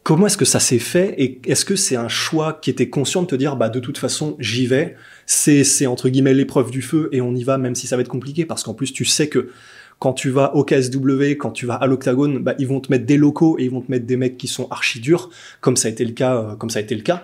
Comment 0.02 0.26
est-ce 0.26 0.38
que 0.38 0.44
ça 0.44 0.60
s'est 0.60 0.78
fait 0.78 1.14
et 1.18 1.40
est-ce 1.44 1.64
que 1.64 1.76
c'est 1.76 1.94
un 1.94 2.08
choix 2.08 2.58
qui 2.60 2.70
était 2.70 2.88
conscient 2.88 3.22
de 3.22 3.26
te 3.26 3.34
dire 3.34 3.56
bah 3.56 3.68
de 3.68 3.80
toute 3.80 3.98
façon 3.98 4.34
j'y 4.40 4.66
vais 4.66 4.96
c'est 5.26 5.62
c'est 5.62 5.86
entre 5.86 6.08
guillemets 6.08 6.32
l'épreuve 6.32 6.70
du 6.70 6.80
feu 6.80 7.10
et 7.12 7.20
on 7.20 7.34
y 7.34 7.44
va 7.44 7.58
même 7.58 7.74
si 7.74 7.86
ça 7.86 7.96
va 7.96 8.02
être 8.02 8.08
compliqué? 8.08 8.46
Parce 8.46 8.62
qu'en 8.62 8.72
plus 8.72 8.92
tu 8.94 9.04
sais 9.04 9.28
que 9.28 9.50
quand 10.00 10.14
tu 10.14 10.30
vas 10.30 10.56
au 10.56 10.64
KSW, 10.64 11.36
quand 11.38 11.50
tu 11.50 11.66
vas 11.66 11.74
à 11.74 11.86
l'Octagone, 11.86 12.38
bah, 12.38 12.54
ils 12.58 12.66
vont 12.66 12.80
te 12.80 12.90
mettre 12.90 13.04
des 13.04 13.18
locaux 13.18 13.56
et 13.58 13.64
ils 13.64 13.70
vont 13.70 13.82
te 13.82 13.90
mettre 13.90 14.06
des 14.06 14.16
mecs 14.16 14.38
qui 14.38 14.48
sont 14.48 14.66
archi 14.70 14.98
durs, 14.98 15.28
comme 15.60 15.76
ça 15.76 15.88
a 15.88 15.90
été 15.90 16.06
le 16.06 16.12
cas, 16.12 16.36
euh, 16.36 16.56
comme 16.56 16.70
ça 16.70 16.78
a 16.78 16.82
été 16.82 16.94
le 16.94 17.02
cas. 17.02 17.22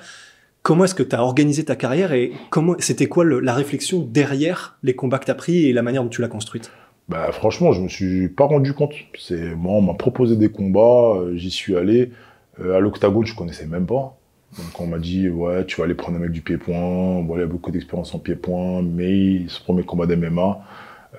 Comment 0.66 0.82
est-ce 0.82 0.96
que 0.96 1.04
tu 1.04 1.14
as 1.14 1.22
organisé 1.22 1.64
ta 1.64 1.76
carrière 1.76 2.12
et 2.12 2.32
comment 2.50 2.74
c'était 2.80 3.06
quoi 3.06 3.24
la 3.24 3.54
réflexion 3.54 4.00
derrière 4.00 4.76
les 4.82 4.96
combats 4.96 5.20
que 5.20 5.26
tu 5.26 5.30
as 5.30 5.36
pris 5.36 5.66
et 5.66 5.72
la 5.72 5.82
manière 5.82 6.02
dont 6.02 6.08
tu 6.08 6.20
l'as 6.20 6.26
construite? 6.26 6.72
Bah, 7.08 7.30
franchement, 7.30 7.70
je 7.70 7.80
me 7.80 7.86
suis 7.86 8.28
pas 8.28 8.46
rendu 8.46 8.72
compte. 8.72 8.92
C'est 9.16 9.54
moi, 9.54 9.74
on 9.74 9.80
m'a 9.80 9.94
proposé 9.94 10.34
des 10.34 10.48
combats, 10.48 11.20
euh, 11.20 11.36
j'y 11.36 11.52
suis 11.52 11.76
allé. 11.76 12.10
Euh, 12.58 12.76
à 12.76 12.80
l'octagone, 12.80 13.24
je 13.24 13.36
connaissais 13.36 13.66
même 13.66 13.86
pas. 13.86 14.18
Donc 14.58 14.80
on 14.80 14.88
m'a 14.88 14.98
dit 14.98 15.28
ouais, 15.28 15.64
tu 15.66 15.76
vas 15.76 15.84
aller 15.84 15.94
prendre 15.94 16.16
un 16.16 16.20
mec 16.20 16.32
du 16.32 16.40
pied-point. 16.40 17.22
Voilà, 17.22 17.44
il 17.44 17.46
a 17.46 17.48
beaucoup 17.48 17.70
d'expérience 17.70 18.12
en 18.12 18.18
pied-point, 18.18 18.82
mais 18.82 19.46
ce 19.46 19.62
premier 19.62 19.84
combat 19.84 20.06
d'MMA. 20.06 20.58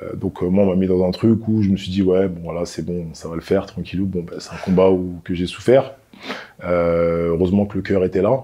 Euh, 0.04 0.14
donc 0.18 0.42
moi, 0.42 0.66
on 0.66 0.68
m'a 0.72 0.76
mis 0.76 0.88
dans 0.88 1.08
un 1.08 1.12
truc 1.12 1.48
où 1.48 1.62
je 1.62 1.70
me 1.70 1.78
suis 1.78 1.90
dit 1.90 2.02
ouais, 2.02 2.28
bon 2.28 2.42
voilà, 2.44 2.66
c'est 2.66 2.86
bon, 2.86 3.14
ça 3.14 3.30
va 3.30 3.36
le 3.36 3.42
faire, 3.42 3.66
tranquillou. 3.66 4.08
Bon, 4.08 4.24
bah, 4.24 4.40
c'est 4.40 4.52
un 4.52 4.58
combat 4.58 4.90
où, 4.90 5.22
que 5.24 5.34
j'ai 5.34 5.48
souffert. 5.48 5.94
heureusement 6.62 7.66
que 7.66 7.78
le 7.78 7.82
cœur 7.82 8.04
était 8.04 8.22
là. 8.22 8.44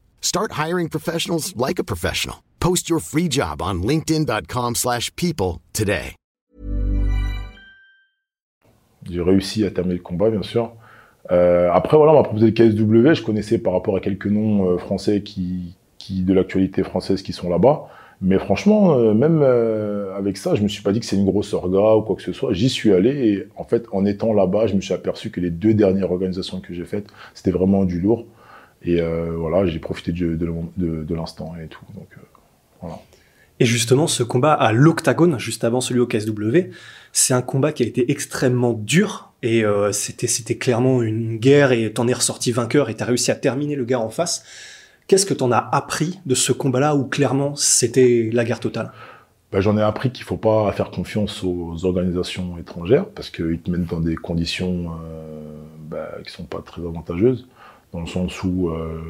Start 0.21 0.53
hiring 0.53 0.87
professionals 0.87 1.53
like 1.57 1.77
a 1.77 1.83
professional. 1.83 2.37
Post 2.59 2.89
your 2.89 3.01
free 3.01 3.27
job 3.29 3.61
on 3.61 3.83
linkedin.com/people 3.83 5.59
today. 5.73 6.15
J'ai 9.09 9.21
réussi 9.21 9.65
à 9.65 9.71
terminer 9.71 9.95
le 9.95 10.01
combat, 10.01 10.29
bien 10.29 10.43
sûr. 10.43 10.73
Euh, 11.31 11.69
après, 11.71 11.97
voilà, 11.97 12.13
on 12.13 12.15
m'a 12.15 12.23
proposé 12.23 12.47
le 12.47 12.51
KSW. 12.51 13.13
Je 13.13 13.23
connaissais 13.23 13.57
par 13.57 13.73
rapport 13.73 13.95
à 13.95 13.99
quelques 13.99 14.27
noms 14.27 14.69
euh, 14.69 14.77
français 14.77 15.21
qui, 15.21 15.75
qui 15.97 16.23
de 16.23 16.33
l'actualité 16.33 16.83
française 16.83 17.21
qui 17.21 17.33
sont 17.33 17.49
là-bas. 17.49 17.87
Mais 18.21 18.37
franchement, 18.37 18.93
euh, 18.93 19.13
même 19.15 19.41
avec 20.15 20.37
ça, 20.37 20.53
je 20.53 20.61
me 20.61 20.67
suis 20.67 20.83
pas 20.83 20.91
dit 20.91 20.99
que 20.99 21.05
c'est 21.07 21.15
une 21.15 21.25
grosse 21.25 21.53
orga 21.53 21.95
ou 21.95 22.01
quoi 22.01 22.15
que 22.15 22.21
ce 22.21 22.33
soit. 22.33 22.53
J'y 22.53 22.69
suis 22.69 22.93
allé 22.93 23.09
et 23.09 23.47
en 23.55 23.63
fait, 23.63 23.85
en 23.91 24.05
étant 24.05 24.33
là-bas, 24.33 24.67
je 24.67 24.75
me 24.75 24.81
suis 24.81 24.93
aperçu 24.93 25.31
que 25.31 25.39
les 25.39 25.49
deux 25.49 25.73
dernières 25.73 26.11
organisations 26.11 26.59
que 26.59 26.73
j'ai 26.73 26.85
faites, 26.85 27.07
c'était 27.33 27.51
vraiment 27.51 27.85
du 27.85 27.99
lourd. 27.99 28.25
Et 28.83 28.99
euh, 28.99 29.35
voilà, 29.37 29.65
j'ai 29.65 29.79
profité 29.79 30.11
de, 30.11 30.35
de, 30.35 31.15
l'instant 31.15 31.53
et 31.63 31.67
tout. 31.67 31.85
Donc, 31.93 32.07
euh, 32.17 32.21
voilà. 32.81 32.99
Et 33.59 33.65
justement, 33.65 34.07
ce 34.07 34.23
combat 34.23 34.53
à 34.53 34.71
l'Octagone, 34.71 35.37
juste 35.37 35.63
avant 35.63 35.81
celui 35.81 35.99
au 35.99 36.07
KSW, 36.07 36.71
c'est 37.13 37.35
un 37.35 37.43
combat 37.43 37.71
qui 37.71 37.83
a 37.83 37.85
été 37.85 38.09
extrêmement 38.11 38.73
dur 38.73 39.33
et 39.43 39.63
euh, 39.63 39.91
c'était 39.91 40.25
c'était 40.25 40.57
clairement 40.57 41.03
une 41.03 41.37
guerre 41.37 41.71
et 41.71 41.93
t'en 41.93 42.07
es 42.07 42.13
ressorti 42.13 42.51
vainqueur 42.51 42.89
et 42.89 42.95
t'as 42.95 43.05
réussi 43.05 43.29
à 43.29 43.35
terminer 43.35 43.75
le 43.75 43.85
gars 43.85 43.99
en 43.99 44.09
face. 44.09 44.43
Qu'est-ce 45.05 45.27
que 45.27 45.35
t'en 45.35 45.51
as 45.51 45.69
appris 45.73 46.19
de 46.25 46.33
ce 46.33 46.51
combat-là 46.51 46.95
où 46.95 47.05
clairement 47.05 47.55
c'était 47.55 48.31
la 48.33 48.45
guerre 48.45 48.59
totale? 48.59 48.91
Ben, 49.51 49.59
J'en 49.61 49.77
ai 49.77 49.83
appris 49.83 50.11
qu'il 50.11 50.23
faut 50.23 50.37
pas 50.37 50.71
faire 50.71 50.89
confiance 50.89 51.43
aux 51.43 51.85
organisations 51.85 52.57
étrangères 52.57 53.05
parce 53.09 53.29
qu'ils 53.29 53.59
te 53.59 53.69
mettent 53.69 53.87
dans 53.87 53.99
des 53.99 54.15
conditions 54.15 54.91
euh, 55.03 55.61
ben, 55.87 56.07
qui 56.25 56.31
sont 56.31 56.45
pas 56.45 56.63
très 56.65 56.81
avantageuses 56.81 57.47
dans 57.93 58.01
le 58.01 58.07
sens 58.07 58.43
où, 58.43 58.69
euh, 58.69 59.01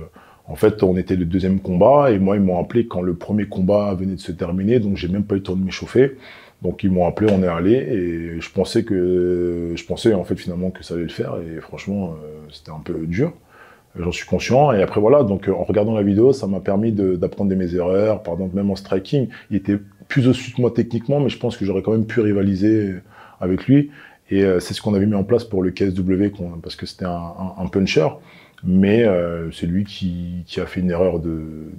en 0.47 0.55
fait, 0.55 0.83
on 0.83 0.97
était 0.97 1.15
le 1.15 1.25
deuxième 1.25 1.59
combat, 1.59 2.11
et 2.11 2.19
moi, 2.19 2.35
ils 2.35 2.41
m'ont 2.41 2.59
appelé 2.59 2.87
quand 2.87 3.01
le 3.01 3.13
premier 3.13 3.45
combat 3.45 3.93
venait 3.93 4.15
de 4.15 4.19
se 4.19 4.31
terminer, 4.31 4.79
donc 4.79 4.97
j'ai 4.97 5.07
même 5.07 5.23
pas 5.23 5.35
eu 5.35 5.39
le 5.39 5.43
temps 5.43 5.55
de 5.55 5.63
m'échauffer. 5.63 6.17
Donc 6.61 6.83
ils 6.83 6.91
m'ont 6.91 7.07
appelé, 7.07 7.33
on 7.33 7.41
est 7.41 7.47
allé, 7.47 7.73
et 7.73 8.39
je 8.39 8.51
pensais 8.51 8.83
que, 8.83 9.73
je 9.75 9.83
pensais 9.85 10.13
en 10.13 10.23
fait 10.23 10.35
finalement 10.35 10.69
que 10.69 10.83
ça 10.83 10.93
allait 10.93 11.03
le 11.03 11.09
faire, 11.09 11.35
et 11.37 11.59
franchement, 11.59 12.15
euh, 12.23 12.37
c'était 12.51 12.71
un 12.71 12.81
peu 12.83 13.05
dur. 13.07 13.33
J'en 13.99 14.11
suis 14.11 14.27
conscient, 14.27 14.71
et 14.71 14.81
après 14.81 15.01
voilà, 15.01 15.23
donc 15.23 15.49
en 15.49 15.63
regardant 15.63 15.95
la 15.95 16.03
vidéo, 16.03 16.33
ça 16.33 16.47
m'a 16.47 16.59
permis 16.59 16.91
d'apprendre 16.93 17.49
de 17.49 17.55
mes 17.55 17.75
erreurs. 17.75 18.23
Par 18.23 18.35
exemple, 18.35 18.55
même 18.55 18.69
en 18.69 18.75
striking, 18.77 19.27
il 19.49 19.57
était 19.57 19.77
plus 20.07 20.27
au-dessus 20.27 20.53
de 20.55 20.61
moi 20.61 20.71
techniquement, 20.73 21.19
mais 21.19 21.29
je 21.29 21.37
pense 21.37 21.57
que 21.57 21.65
j'aurais 21.65 21.81
quand 21.81 21.91
même 21.91 22.05
pu 22.05 22.21
rivaliser 22.21 22.95
avec 23.41 23.65
lui. 23.65 23.91
Et 24.29 24.45
euh, 24.45 24.61
c'est 24.61 24.73
ce 24.73 24.81
qu'on 24.81 24.93
avait 24.93 25.07
mis 25.07 25.15
en 25.15 25.25
place 25.25 25.43
pour 25.43 25.61
le 25.61 25.71
KSW, 25.71 26.27
parce 26.61 26.77
que 26.77 26.85
c'était 26.85 27.05
un 27.05 27.67
puncher. 27.69 28.07
Mais 28.63 29.03
euh, 29.03 29.51
c'est 29.51 29.65
lui 29.65 29.85
qui, 29.85 30.45
a 30.57 30.65
fait 30.65 30.81
une 30.81 30.91
erreur 30.91 31.19
de, 31.19 31.71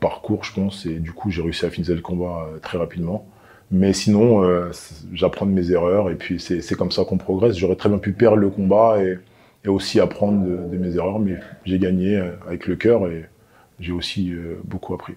parcours, 0.00 0.44
je 0.44 0.52
pense, 0.52 0.86
et 0.86 0.98
du 0.98 1.12
coup 1.12 1.30
j'ai 1.30 1.42
réussi 1.42 1.64
à 1.64 1.70
finir 1.70 1.94
le 1.94 2.00
combat 2.00 2.48
euh, 2.52 2.58
très 2.58 2.76
rapidement. 2.76 3.26
Mais 3.70 3.92
sinon, 3.92 4.44
euh, 4.44 4.70
j'apprends 5.12 5.46
de 5.46 5.52
mes 5.52 5.70
erreurs, 5.70 6.10
et 6.10 6.14
puis 6.16 6.38
c'est 6.38 6.74
comme 6.74 6.90
ça 6.90 7.04
qu'on 7.04 7.16
progresse. 7.16 7.56
J'aurais 7.56 7.76
très 7.76 7.88
bien 7.88 7.98
pu 7.98 8.12
perdre 8.12 8.36
le 8.36 8.50
combat 8.50 8.98
et, 9.02 9.18
aussi 9.68 10.00
apprendre 10.00 10.44
de, 10.44 10.76
mes 10.76 10.96
erreurs, 10.96 11.20
mais 11.20 11.36
j'ai 11.64 11.78
gagné 11.78 12.20
avec 12.48 12.66
le 12.66 12.74
cœur 12.74 13.06
et 13.06 13.26
j'ai 13.78 13.92
aussi 13.92 14.34
beaucoup 14.64 14.92
appris. 14.92 15.14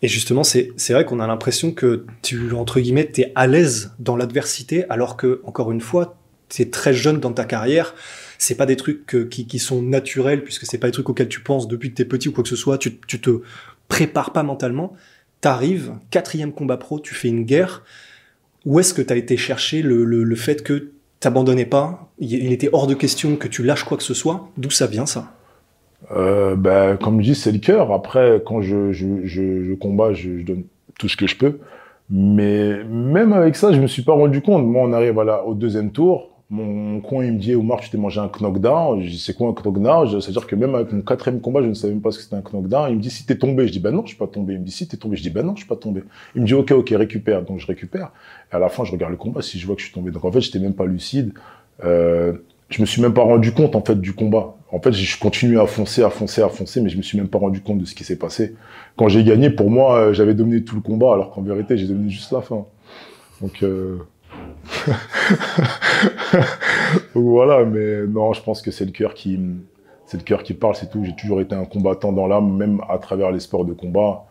Et 0.00 0.08
justement, 0.08 0.42
c'est 0.44 0.72
vrai 0.88 1.04
qu'on 1.04 1.20
a 1.20 1.26
l'impression 1.26 1.70
que 1.70 2.06
tu, 2.22 2.52
entre 2.54 2.80
guillemets, 2.80 3.10
tu 3.12 3.20
es 3.20 3.32
à 3.34 3.46
l'aise 3.46 3.92
dans 3.98 4.16
l'adversité, 4.16 4.86
alors 4.88 5.18
que, 5.18 5.42
encore 5.44 5.70
une 5.70 5.82
fois, 5.82 6.16
tu 6.48 6.62
es 6.62 6.70
très 6.70 6.94
jeune 6.94 7.20
dans 7.20 7.32
ta 7.32 7.44
carrière 7.44 7.94
c'est 8.40 8.54
pas 8.54 8.66
des 8.66 8.76
trucs 8.76 9.28
qui, 9.28 9.58
sont 9.58 9.82
naturels 9.82 10.42
puisque 10.42 10.64
c'est 10.64 10.78
pas 10.78 10.88
des 10.88 10.92
trucs 10.92 11.08
auxquels 11.10 11.28
tu 11.28 11.40
penses 11.40 11.68
depuis 11.68 11.90
que 11.90 11.96
t'es 11.96 12.06
petit 12.06 12.28
ou 12.28 12.32
quoi 12.32 12.42
que 12.42 12.48
ce 12.48 12.56
soit. 12.56 12.78
Tu, 12.78 12.98
tu 13.06 13.20
te 13.20 13.42
prépares 13.88 14.32
pas 14.32 14.42
mentalement. 14.42 14.94
T'arrives, 15.42 15.92
quatrième 16.10 16.52
combat 16.52 16.78
pro, 16.78 17.00
tu 17.00 17.14
fais 17.14 17.28
une 17.28 17.44
guerre. 17.44 17.84
Où 18.64 18.80
est-ce 18.80 18.94
que 18.94 19.02
t'as 19.02 19.16
été 19.16 19.36
chercher 19.36 19.82
le, 19.82 20.04
le, 20.04 20.24
le 20.24 20.36
fait 20.36 20.62
que 20.62 20.92
t'abandonnais 21.20 21.66
pas? 21.66 22.10
Il, 22.18 22.50
était 22.50 22.70
hors 22.72 22.86
de 22.86 22.94
question 22.94 23.36
que 23.36 23.46
tu 23.46 23.62
lâches 23.62 23.84
quoi 23.84 23.98
que 23.98 24.02
ce 24.02 24.14
soit. 24.14 24.48
D'où 24.56 24.70
ça 24.70 24.86
vient 24.86 25.06
ça? 25.06 25.34
Euh, 26.12 26.56
ben, 26.56 26.96
Comme 26.96 27.20
je 27.20 27.32
dis, 27.32 27.34
c'est 27.34 27.52
le 27.52 27.58
cœur. 27.58 27.92
Après, 27.92 28.42
quand 28.46 28.62
je, 28.62 28.90
je, 28.92 29.26
je, 29.26 29.64
je 29.64 30.42
donne 30.42 30.64
tout 30.98 31.08
ce 31.08 31.16
que 31.16 31.26
je 31.26 31.36
peux. 31.36 31.58
Mais 32.08 32.82
même 32.84 33.34
avec 33.34 33.54
ça, 33.54 33.70
je 33.72 33.80
me 33.80 33.86
suis 33.86 34.02
pas 34.02 34.14
rendu 34.14 34.40
compte. 34.40 34.64
Moi, 34.64 34.82
on 34.82 34.94
arrive 34.94 35.12
voilà, 35.12 35.44
au 35.44 35.54
deuxième 35.54 35.92
tour. 35.92 36.29
Mon 36.52 37.00
coin, 37.00 37.24
il 37.24 37.34
me 37.34 37.38
dit, 37.38 37.54
Omar, 37.54 37.78
tu 37.78 37.90
t'es 37.90 37.96
mangé 37.96 38.18
un 38.18 38.28
knockdown. 38.28 39.00
Je 39.00 39.08
dis, 39.08 39.20
c'est 39.20 39.34
quoi 39.34 39.48
un 39.48 39.52
knockdown 39.52 40.20
C'est-à-dire 40.20 40.48
que 40.48 40.56
même 40.56 40.74
avec 40.74 40.92
mon 40.92 41.00
quatrième 41.00 41.40
combat, 41.40 41.62
je 41.62 41.68
ne 41.68 41.74
savais 41.74 41.92
même 41.92 42.02
pas 42.02 42.10
ce 42.10 42.18
que 42.18 42.24
c'était 42.24 42.34
un 42.34 42.42
knockdown. 42.42 42.90
Il 42.90 42.96
me 42.96 43.00
dit, 43.00 43.10
si 43.10 43.24
t'es 43.24 43.36
tombé. 43.36 43.68
Je 43.68 43.72
dis, 43.72 43.78
ben 43.78 43.92
non, 43.92 44.02
je 44.02 44.08
suis 44.08 44.16
pas 44.16 44.26
tombé. 44.26 44.54
Il 44.54 44.60
me 44.60 44.64
dit, 44.64 44.72
si 44.72 44.88
t'es 44.88 44.96
tombé. 44.96 45.16
Je 45.16 45.22
dis, 45.22 45.30
ben 45.30 45.46
non, 45.46 45.54
je 45.54 45.60
suis 45.60 45.68
pas 45.68 45.76
tombé. 45.76 46.02
Il 46.34 46.42
me 46.42 46.46
dit, 46.48 46.54
ok, 46.54 46.72
ok, 46.72 46.90
récupère. 46.90 47.42
Donc, 47.42 47.60
je 47.60 47.66
récupère. 47.68 48.10
Et 48.52 48.56
à 48.56 48.58
la 48.58 48.68
fin, 48.68 48.84
je 48.84 48.90
regarde 48.90 49.12
le 49.12 49.16
combat 49.16 49.42
si 49.42 49.60
je 49.60 49.66
vois 49.66 49.76
que 49.76 49.80
je 49.80 49.86
suis 49.86 49.94
tombé. 49.94 50.10
Donc, 50.10 50.24
en 50.24 50.32
fait, 50.32 50.40
j'étais 50.40 50.58
même 50.58 50.74
pas 50.74 50.86
lucide. 50.86 51.34
Euh, 51.84 52.32
je 52.68 52.80
me 52.80 52.86
suis 52.86 53.00
même 53.00 53.14
pas 53.14 53.22
rendu 53.22 53.52
compte, 53.52 53.76
en 53.76 53.82
fait, 53.82 54.00
du 54.00 54.12
combat. 54.12 54.56
En 54.72 54.80
fait, 54.80 54.90
je 54.90 55.18
continue 55.20 55.60
à 55.60 55.66
foncer, 55.66 56.02
à 56.02 56.10
foncer, 56.10 56.42
à 56.42 56.48
foncer, 56.48 56.80
mais 56.80 56.88
je 56.88 56.96
me 56.96 57.02
suis 57.02 57.16
même 57.16 57.28
pas 57.28 57.38
rendu 57.38 57.60
compte 57.60 57.78
de 57.78 57.84
ce 57.84 57.94
qui 57.94 58.02
s'est 58.02 58.18
passé. 58.18 58.56
Quand 58.96 59.08
j'ai 59.08 59.22
gagné, 59.22 59.50
pour 59.50 59.70
moi, 59.70 59.98
euh, 59.98 60.12
j'avais 60.12 60.34
dominé 60.34 60.64
tout 60.64 60.74
le 60.74 60.82
combat, 60.82 61.12
alors 61.14 61.30
qu'en 61.30 61.42
vérité, 61.42 61.78
j'ai 61.78 61.86
dominé 61.86 62.10
juste 62.10 62.32
la 62.32 62.40
fin. 62.40 62.64
Donc, 63.40 63.62
euh... 63.62 63.98
voilà, 67.14 67.64
mais 67.64 68.06
non, 68.06 68.32
je 68.32 68.42
pense 68.42 68.62
que 68.62 68.70
c'est 68.70 68.84
le 68.84 68.92
cœur 68.92 69.14
qui, 69.14 69.38
c'est 70.06 70.16
le 70.16 70.22
cœur 70.22 70.42
qui 70.42 70.54
parle, 70.54 70.74
c'est 70.74 70.90
tout. 70.90 71.04
J'ai 71.04 71.14
toujours 71.14 71.40
été 71.40 71.54
un 71.54 71.64
combattant 71.64 72.12
dans 72.12 72.26
l'âme, 72.26 72.56
même 72.56 72.80
à 72.88 72.98
travers 72.98 73.30
les 73.30 73.40
sports 73.40 73.64
de 73.64 73.72
combat. 73.72 74.26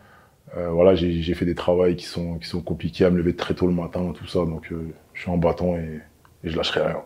Euh, 0.57 0.69
voilà, 0.69 0.95
j'ai 0.95 1.33
fait 1.33 1.45
des 1.45 1.55
travaux 1.55 1.86
qui 1.95 2.05
sont, 2.05 2.39
qui 2.39 2.48
sont 2.48 2.62
compliqués 2.62 3.05
à 3.05 3.09
me 3.12 3.17
lever 3.17 3.36
très 3.36 3.53
tôt 3.53 3.67
le 3.67 3.74
matin, 3.74 4.13
tout 4.15 4.27
ça. 4.27 4.39
Donc, 4.39 4.71
euh, 4.71 4.93
je 5.13 5.21
suis 5.21 5.31
en 5.31 5.38
bâton 5.38 5.75
et, 5.75 6.01
et 6.43 6.50
je 6.50 6.57
lâcherai 6.57 6.81
rien. 6.81 7.01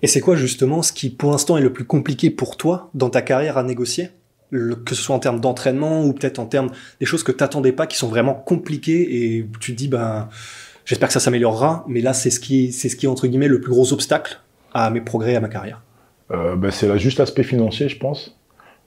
Et 0.00 0.06
c'est 0.06 0.20
quoi 0.20 0.36
justement 0.36 0.82
ce 0.82 0.92
qui, 0.92 1.10
pour 1.10 1.30
l'instant, 1.30 1.56
est 1.56 1.62
le 1.62 1.72
plus 1.72 1.84
compliqué 1.84 2.30
pour 2.30 2.56
toi 2.56 2.90
dans 2.94 3.10
ta 3.10 3.22
carrière 3.22 3.58
à 3.58 3.62
négocier? 3.62 4.10
Que 4.50 4.94
ce 4.94 5.02
soit 5.02 5.16
en 5.16 5.18
termes 5.18 5.40
d'entraînement 5.40 6.04
ou 6.04 6.12
peut-être 6.12 6.38
en 6.38 6.44
termes 6.44 6.70
des 7.00 7.06
choses 7.06 7.22
que 7.22 7.32
t'attendais 7.32 7.72
pas, 7.72 7.86
qui 7.86 7.96
sont 7.96 8.08
vraiment 8.08 8.34
compliquées 8.34 9.36
et 9.36 9.46
tu 9.60 9.72
te 9.72 9.78
dis, 9.78 9.88
ben, 9.88 10.28
j'espère 10.84 11.08
que 11.08 11.12
ça 11.12 11.20
s'améliorera, 11.20 11.84
mais 11.88 12.00
là, 12.00 12.12
c'est 12.12 12.30
ce 12.30 12.40
qui, 12.40 12.72
c'est 12.72 12.88
ce 12.88 12.96
qui 12.96 13.06
est 13.06 13.08
entre 13.08 13.26
guillemets 13.26 13.48
le 13.48 13.60
plus 13.60 13.70
gros 13.70 13.92
obstacle 13.92 14.40
à 14.74 14.90
mes 14.90 15.00
progrès, 15.00 15.36
à 15.36 15.40
ma 15.40 15.48
carrière. 15.48 15.82
Euh, 16.30 16.56
ben, 16.56 16.70
c'est 16.70 16.88
là 16.88 16.96
juste 16.96 17.18
l'aspect 17.18 17.42
financier, 17.42 17.88
je 17.88 17.98
pense. 17.98 18.38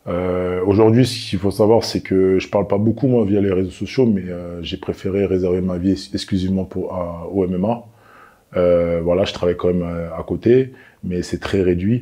Euh, 0.08 0.62
Aujourd'hui, 0.66 1.06
ce 1.06 1.30
qu'il 1.30 1.40
faut 1.40 1.52
savoir, 1.52 1.84
c'est 1.84 2.02
que 2.02 2.40
je 2.40 2.48
parle 2.50 2.68
pas 2.68 2.78
beaucoup 2.78 3.08
moi 3.08 3.26
via 3.26 3.42
les 3.42 3.52
réseaux 3.52 3.72
sociaux, 3.72 4.06
mais 4.06 4.24
euh, 4.30 4.62
j'ai 4.62 4.78
préféré 4.78 5.26
réserver 5.26 5.62
ma 5.62 5.78
vie 5.78 5.92
exclusivement 6.14 6.66
pour 6.66 6.94
au 7.32 7.48
MMA. 7.48 7.86
Voilà, 9.02 9.26
je 9.26 9.34
travaille 9.34 9.58
quand 9.58 9.68
même 9.68 9.84
à, 9.84 10.18
à 10.18 10.24
côté, 10.24 10.74
mais 11.04 11.22
c'est 11.22 11.40
très 11.40 11.62
réduit. 11.62 12.02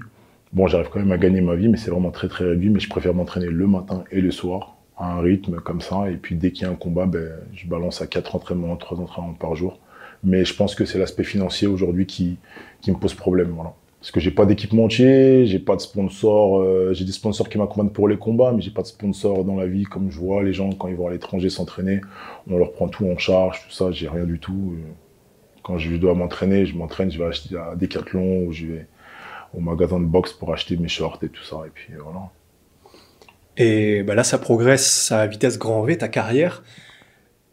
Bon, 0.54 0.68
j'arrive 0.68 0.90
quand 0.92 1.00
même 1.00 1.12
à 1.12 1.18
gagner 1.18 1.42
ma 1.42 1.56
vie, 1.56 1.68
mais 1.68 1.78
c'est 1.78 1.90
vraiment 1.90 2.12
très 2.12 2.28
très 2.28 2.46
réduit. 2.46 2.70
Mais 2.70 2.80
je 2.80 2.90
préfère 2.90 3.14
m'entraîner 3.14 3.48
le 3.48 3.68
matin 3.68 4.04
et 4.12 4.22
le 4.22 4.32
soir 4.32 4.76
à 4.98 5.14
un 5.14 5.22
rythme 5.22 5.60
comme 5.60 5.82
ça. 5.82 6.10
Et 6.12 6.18
puis 6.18 6.36
dès 6.36 6.52
qu'il 6.52 6.64
y 6.64 6.70
a 6.70 6.72
un 6.72 6.76
combat, 6.76 7.06
ben, 7.06 7.28
je 7.54 7.68
balance 7.68 8.02
à 8.02 8.08
quatre 8.08 8.36
entraînements, 8.36 8.76
trois 8.76 9.00
entraînements 9.00 9.34
par 9.34 9.56
jour. 9.56 9.80
Mais 10.24 10.46
je 10.46 10.56
pense 10.56 10.76
que 10.76 10.86
c'est 10.86 10.98
l'aspect 10.98 11.24
financier 11.24 11.68
aujourd'hui 11.68 12.06
qui, 12.06 12.38
qui 12.82 12.92
me 12.92 12.98
pose 12.98 13.14
problème. 13.14 13.56
Parce 14.00 14.12
que 14.12 14.20
j'ai 14.20 14.32
pas 14.32 14.46
d'équipementier, 14.46 15.46
j'ai 15.46 15.60
pas 15.60 15.76
de 15.76 15.82
sponsor, 15.82 16.60
euh, 16.60 16.94
j'ai 16.94 17.06
des 17.06 17.12
sponsors 17.12 17.48
qui 17.48 17.58
m'accompagnent 17.58 17.90
pour 17.90 18.08
les 18.08 18.18
combats, 18.18 18.52
mais 18.52 18.62
j'ai 18.62 18.72
pas 18.72 18.82
de 18.82 18.88
sponsor 18.88 19.46
dans 19.46 19.56
la 19.56 19.66
vie 19.66 19.84
comme 19.84 20.12
je 20.12 20.20
vois 20.20 20.44
les 20.44 20.54
gens 20.54 20.72
quand 20.72 20.90
ils 20.90 20.96
vont 20.96 21.08
à 21.08 21.12
l'étranger 21.12 21.50
s'entraîner, 21.50 22.02
on 22.50 22.58
leur 22.58 22.74
prend 22.74 22.90
tout 22.90 23.06
en 23.08 23.18
charge, 23.18 23.64
tout 23.66 23.74
ça, 23.74 23.92
j'ai 23.92 24.10
rien 24.10 24.26
du 24.26 24.40
tout. 24.40 24.76
Quand 25.62 25.78
je 25.78 25.96
dois 25.96 26.14
m'entraîner, 26.16 26.66
je 26.66 26.76
m'entraîne, 26.76 27.12
je 27.12 27.18
vais 27.18 27.26
acheter 27.26 27.56
à 27.56 27.76
Decathlon 27.76 28.46
ou 28.46 28.52
je 28.52 28.66
vais 28.66 28.88
au 29.54 29.62
magasin 29.62 30.00
de 30.00 30.06
boxe 30.06 30.34
pour 30.34 30.52
acheter 30.52 30.76
mes 30.76 30.90
shorts 30.90 31.20
et 31.24 31.30
tout 31.30 31.44
ça, 31.44 31.62
et 31.66 31.70
puis 31.74 31.94
voilà. 32.04 32.30
Et 33.56 34.04
ben 34.04 34.16
là, 34.16 34.24
ça 34.24 34.38
progresse 34.38 35.12
à 35.12 35.28
vitesse 35.28 35.60
grand 35.60 35.84
V, 35.84 35.98
ta 35.98 36.08
carrière. 36.08 36.64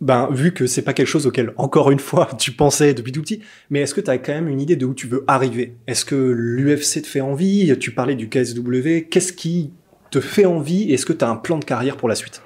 Ben, 0.00 0.28
vu 0.30 0.52
que 0.52 0.66
c'est 0.66 0.82
pas 0.82 0.94
quelque 0.94 1.06
chose 1.06 1.26
auquel, 1.26 1.52
encore 1.58 1.90
une 1.90 1.98
fois, 1.98 2.28
tu 2.38 2.52
pensais 2.52 2.94
depuis 2.94 3.12
tout 3.12 3.20
petit, 3.20 3.40
mais 3.68 3.80
est-ce 3.80 3.94
que 3.94 4.00
tu 4.00 4.10
as 4.10 4.18
quand 4.18 4.32
même 4.32 4.48
une 4.48 4.60
idée 4.60 4.76
de 4.76 4.86
où 4.86 4.94
tu 4.94 5.06
veux 5.06 5.24
arriver? 5.26 5.74
Est-ce 5.86 6.04
que 6.04 6.14
l'UFC 6.14 7.02
te 7.02 7.06
fait 7.06 7.20
envie? 7.20 7.76
Tu 7.78 7.90
parlais 7.90 8.14
du 8.14 8.28
KSW. 8.28 9.08
Qu'est-ce 9.10 9.32
qui 9.32 9.72
te 10.10 10.20
fait 10.20 10.46
envie? 10.46 10.92
Est-ce 10.92 11.04
que 11.04 11.12
tu 11.12 11.24
as 11.24 11.28
un 11.28 11.36
plan 11.36 11.58
de 11.58 11.64
carrière 11.64 11.96
pour 11.96 12.08
la 12.08 12.14
suite? 12.14 12.42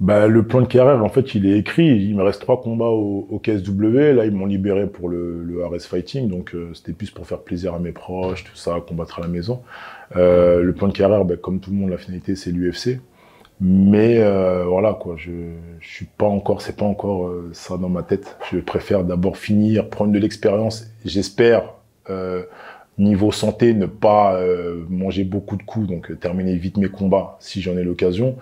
Bah, 0.00 0.26
le 0.26 0.44
plan 0.44 0.60
de 0.60 0.66
carrière, 0.66 1.04
en 1.04 1.08
fait, 1.08 1.36
il 1.36 1.46
est 1.46 1.56
écrit. 1.56 1.86
Il 1.86 2.16
me 2.16 2.24
reste 2.24 2.40
trois 2.40 2.60
combats 2.60 2.86
au, 2.86 3.40
KSW. 3.40 4.14
Là, 4.14 4.24
ils 4.24 4.32
m'ont 4.32 4.46
libéré 4.46 4.88
pour 4.88 5.08
le, 5.08 5.44
le 5.44 5.64
RS 5.64 5.86
Fighting. 5.86 6.28
Donc, 6.28 6.56
euh, 6.56 6.72
c'était 6.74 6.92
plus 6.92 7.12
pour 7.12 7.24
faire 7.24 7.38
plaisir 7.38 7.74
à 7.74 7.78
mes 7.78 7.92
proches, 7.92 8.42
tout 8.42 8.56
ça, 8.56 8.82
combattre 8.84 9.20
à 9.20 9.22
la 9.22 9.28
maison. 9.28 9.62
Euh, 10.16 10.62
le 10.62 10.72
plan 10.72 10.88
de 10.88 10.92
carrière, 10.92 11.24
bah, 11.24 11.36
comme 11.36 11.60
tout 11.60 11.70
le 11.70 11.76
monde, 11.76 11.90
la 11.90 11.98
finalité, 11.98 12.34
c'est 12.34 12.50
l'UFC. 12.50 12.98
Mais 13.64 14.18
euh, 14.18 14.64
voilà, 14.64 14.94
quoi. 14.94 15.14
Je, 15.16 15.30
je 15.80 15.88
suis 15.88 16.06
pas 16.06 16.26
encore, 16.26 16.62
c'est 16.62 16.76
pas 16.76 16.84
encore 16.84 17.28
euh, 17.28 17.50
ça 17.52 17.76
dans 17.76 17.88
ma 17.88 18.02
tête. 18.02 18.36
Je 18.50 18.58
préfère 18.58 19.04
d'abord 19.04 19.36
finir, 19.36 19.88
prendre 19.88 20.12
de 20.12 20.18
l'expérience. 20.18 20.86
J'espère, 21.04 21.74
euh, 22.10 22.42
niveau 22.98 23.30
santé, 23.30 23.72
ne 23.72 23.86
pas 23.86 24.38
manger 24.88 25.24
beaucoup 25.24 25.56
de 25.56 25.62
coups, 25.62 25.88
donc 25.88 26.18
terminer 26.20 26.56
vite 26.56 26.76
mes 26.76 26.88
combats 26.88 27.36
si 27.40 27.62
j'en 27.62 27.76
ai 27.78 27.84
l'occasion 27.84 28.36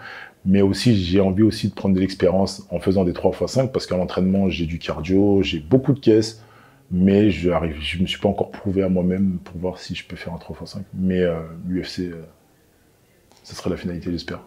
mais 0.44 0.62
aussi 0.62 0.96
j'ai 0.96 1.20
envie 1.20 1.42
aussi 1.42 1.68
de 1.68 1.74
prendre 1.74 1.94
de 1.94 2.00
l'expérience 2.00 2.66
en 2.70 2.80
faisant 2.80 3.04
des 3.04 3.12
3 3.12 3.32
x 3.32 3.52
5 3.52 3.72
parce 3.72 3.86
qu'à 3.86 3.96
l'entraînement 3.96 4.48
j'ai 4.48 4.66
du 4.66 4.78
cardio, 4.78 5.42
j'ai 5.42 5.60
beaucoup 5.60 5.92
de 5.92 6.00
caisses, 6.00 6.42
mais 6.90 7.30
je 7.30 7.50
arrive, 7.50 7.76
je 7.80 7.98
me 7.98 8.06
suis 8.06 8.18
pas 8.18 8.28
encore 8.28 8.50
prouvé 8.50 8.82
à 8.82 8.88
moi-même 8.88 9.38
pour 9.44 9.58
voir 9.58 9.78
si 9.78 9.94
je 9.94 10.04
peux 10.06 10.16
faire 10.16 10.32
un 10.32 10.38
3 10.38 10.56
x 10.62 10.70
5. 10.72 10.82
Mais 10.94 11.20
euh, 11.20 11.40
l'UFC, 11.68 12.00
euh, 12.00 12.22
ce 13.44 13.54
sera 13.54 13.70
la 13.70 13.76
finalité, 13.76 14.10
j'espère. 14.10 14.40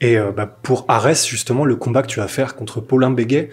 Et 0.00 0.18
euh, 0.18 0.30
bah, 0.30 0.46
pour 0.46 0.84
Arès, 0.88 1.26
justement, 1.26 1.64
le 1.64 1.76
combat 1.76 2.02
que 2.02 2.08
tu 2.08 2.20
vas 2.20 2.28
faire 2.28 2.54
contre 2.54 2.80
Paulin 2.80 3.10
Béguet, 3.10 3.50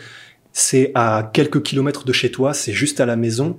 c'est 0.53 0.91
à 0.95 1.29
quelques 1.33 1.63
kilomètres 1.63 2.05
de 2.05 2.13
chez 2.13 2.31
toi, 2.31 2.53
c'est 2.53 2.73
juste 2.73 2.99
à 2.99 3.05
la 3.05 3.15
maison. 3.15 3.57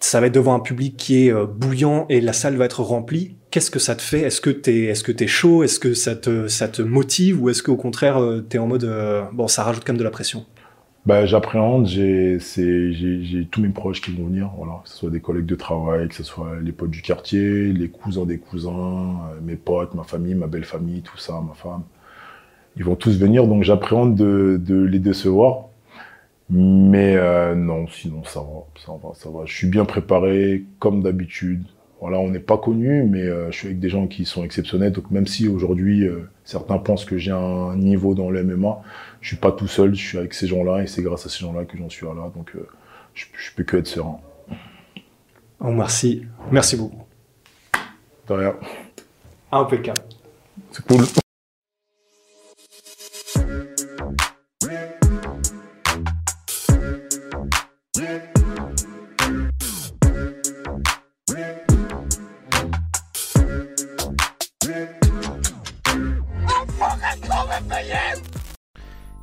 Ça 0.00 0.20
va 0.20 0.26
être 0.26 0.34
devant 0.34 0.54
un 0.54 0.60
public 0.60 0.96
qui 0.96 1.26
est 1.26 1.32
euh, 1.32 1.46
bouillant 1.46 2.06
et 2.08 2.20
la 2.20 2.32
salle 2.32 2.56
va 2.56 2.64
être 2.64 2.82
remplie. 2.82 3.36
Qu'est-ce 3.50 3.70
que 3.70 3.78
ça 3.78 3.94
te 3.94 4.02
fait? 4.02 4.20
Est-ce 4.20 4.40
que 4.40 4.50
t'es 4.50 4.84
est-ce 4.84 5.26
chaud? 5.26 5.62
Est-ce 5.62 5.78
que 5.78 5.94
ça 5.94 6.16
te 6.16 6.48
ça 6.48 6.68
te 6.68 6.82
motive? 6.82 7.42
Ou 7.42 7.48
est-ce 7.48 7.62
qu'au 7.62 7.76
contraire 7.76 8.20
euh, 8.20 8.40
t'es 8.40 8.58
en 8.58 8.66
mode 8.66 8.90
bon 9.32 9.46
ça 9.46 9.62
rajoute 9.62 9.84
quand 9.86 9.92
même 9.92 9.98
de 9.98 10.04
la 10.04 10.10
pression? 10.10 10.44
Bah, 11.06 11.26
j'appréhende, 11.26 11.86
j'ai, 11.86 12.38
tous 13.50 13.60
mes 13.60 13.68
proches 13.68 14.00
qui 14.00 14.10
vont 14.12 14.26
venir, 14.26 14.50
voilà, 14.56 14.80
que 14.82 14.88
ce 14.88 14.96
soit 14.96 15.10
des 15.10 15.20
collègues 15.20 15.46
de 15.46 15.54
travail, 15.54 16.08
que 16.08 16.14
ce 16.14 16.22
soit 16.22 16.60
les 16.62 16.72
potes 16.72 16.90
du 16.90 17.02
quartier, 17.02 17.72
les 17.72 17.88
cousins 17.88 18.24
des 18.24 18.38
cousins, 18.38 18.70
euh, 19.30 19.40
mes 19.42 19.56
potes, 19.56 19.94
ma 19.94 20.04
famille, 20.04 20.34
ma 20.34 20.46
belle 20.46 20.64
famille, 20.64 21.02
tout 21.02 21.18
ça, 21.18 21.42
ma 21.46 21.54
femme. 21.54 21.82
Ils 22.76 22.84
vont 22.84 22.96
tous 22.96 23.18
venir, 23.18 23.46
donc 23.46 23.64
j'appréhende 23.64 24.16
de, 24.16 24.60
de 24.62 24.82
les 24.82 24.98
décevoir. 24.98 25.66
Mais 26.50 27.16
euh, 27.16 27.54
non, 27.54 27.86
sinon 27.88 28.24
ça 28.24 28.40
va, 28.40 28.64
ça 28.84 28.92
va, 28.92 29.14
ça 29.14 29.30
va. 29.30 29.44
Je 29.46 29.54
suis 29.54 29.66
bien 29.68 29.84
préparé, 29.84 30.64
comme 30.78 31.02
d'habitude. 31.02 31.64
Voilà, 32.04 32.18
on 32.18 32.28
n'est 32.28 32.38
pas 32.38 32.58
connu, 32.58 33.02
mais 33.04 33.22
euh, 33.22 33.50
je 33.50 33.56
suis 33.56 33.68
avec 33.68 33.80
des 33.80 33.88
gens 33.88 34.06
qui 34.06 34.26
sont 34.26 34.44
exceptionnels. 34.44 34.92
Donc 34.92 35.10
même 35.10 35.26
si 35.26 35.48
aujourd'hui 35.48 36.06
euh, 36.06 36.28
certains 36.44 36.76
pensent 36.76 37.06
que 37.06 37.16
j'ai 37.16 37.30
un 37.30 37.74
niveau 37.76 38.14
dans 38.14 38.28
le 38.28 38.44
MMA, 38.44 38.82
je 39.22 39.28
suis 39.28 39.38
pas 39.38 39.50
tout 39.50 39.68
seul. 39.68 39.94
Je 39.94 40.06
suis 40.06 40.18
avec 40.18 40.34
ces 40.34 40.46
gens-là 40.46 40.82
et 40.82 40.86
c'est 40.86 41.00
grâce 41.00 41.24
à 41.24 41.30
ces 41.30 41.38
gens-là 41.38 41.64
que 41.64 41.78
j'en 41.78 41.88
suis 41.88 42.04
là. 42.04 42.30
Donc 42.36 42.50
euh, 42.56 42.68
je, 43.14 43.24
je, 43.38 43.54
peux 43.56 43.62
que 43.62 43.78
être 43.78 43.86
serein. 43.86 44.20
Oh, 45.60 45.70
merci, 45.70 46.26
merci 46.50 46.76
beaucoup. 46.76 47.06
De 48.28 48.34
rien. 48.34 48.54
Impeccable. 49.50 50.02
C'est 50.72 50.84
cool. 50.84 51.23